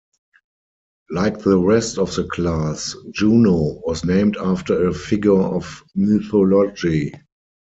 [1.11, 7.13] Like the rest of the class, "Juno" was named after a figure of mythology.